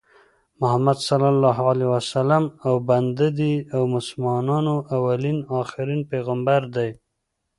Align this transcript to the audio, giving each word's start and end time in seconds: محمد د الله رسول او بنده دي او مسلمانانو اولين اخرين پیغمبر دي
محمد 0.61 0.97
د 1.05 1.07
الله 1.31 1.57
رسول 1.95 2.43
او 2.67 2.73
بنده 2.89 3.27
دي 3.39 3.53
او 3.75 3.81
مسلمانانو 3.95 4.75
اولين 4.95 5.37
اخرين 5.61 6.01
پیغمبر 6.11 6.61
دي 6.75 6.89